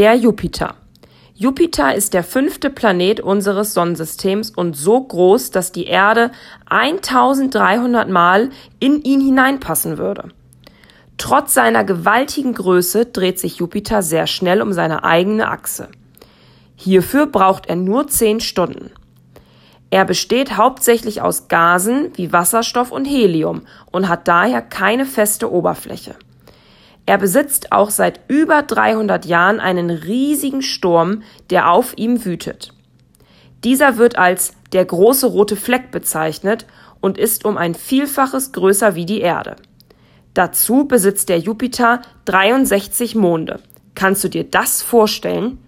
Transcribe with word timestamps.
Der 0.00 0.14
Jupiter. 0.14 0.76
Jupiter 1.34 1.94
ist 1.94 2.14
der 2.14 2.24
fünfte 2.24 2.70
Planet 2.70 3.20
unseres 3.20 3.74
Sonnensystems 3.74 4.48
und 4.48 4.74
so 4.74 4.98
groß, 4.98 5.50
dass 5.50 5.72
die 5.72 5.84
Erde 5.84 6.30
1300 6.70 8.08
Mal 8.08 8.48
in 8.78 9.02
ihn 9.02 9.20
hineinpassen 9.20 9.98
würde. 9.98 10.30
Trotz 11.18 11.52
seiner 11.52 11.84
gewaltigen 11.84 12.54
Größe 12.54 13.04
dreht 13.04 13.38
sich 13.38 13.56
Jupiter 13.56 14.00
sehr 14.00 14.26
schnell 14.26 14.62
um 14.62 14.72
seine 14.72 15.04
eigene 15.04 15.50
Achse. 15.50 15.90
Hierfür 16.76 17.26
braucht 17.26 17.66
er 17.66 17.76
nur 17.76 18.06
zehn 18.06 18.40
Stunden. 18.40 18.92
Er 19.90 20.06
besteht 20.06 20.56
hauptsächlich 20.56 21.20
aus 21.20 21.48
Gasen 21.48 22.08
wie 22.14 22.32
Wasserstoff 22.32 22.90
und 22.90 23.04
Helium 23.04 23.66
und 23.92 24.08
hat 24.08 24.28
daher 24.28 24.62
keine 24.62 25.04
feste 25.04 25.52
Oberfläche. 25.52 26.14
Er 27.10 27.18
besitzt 27.18 27.72
auch 27.72 27.90
seit 27.90 28.20
über 28.28 28.62
300 28.62 29.24
Jahren 29.24 29.58
einen 29.58 29.90
riesigen 29.90 30.62
Sturm, 30.62 31.24
der 31.50 31.72
auf 31.72 31.98
ihm 31.98 32.24
wütet. 32.24 32.72
Dieser 33.64 33.96
wird 33.96 34.16
als 34.16 34.52
der 34.70 34.84
große 34.84 35.26
rote 35.26 35.56
Fleck 35.56 35.90
bezeichnet 35.90 36.66
und 37.00 37.18
ist 37.18 37.44
um 37.44 37.56
ein 37.56 37.74
Vielfaches 37.74 38.52
größer 38.52 38.94
wie 38.94 39.06
die 39.06 39.22
Erde. 39.22 39.56
Dazu 40.34 40.84
besitzt 40.84 41.30
der 41.30 41.40
Jupiter 41.40 42.02
63 42.26 43.16
Monde. 43.16 43.58
Kannst 43.96 44.22
du 44.22 44.28
dir 44.28 44.44
das 44.44 44.80
vorstellen? 44.80 45.58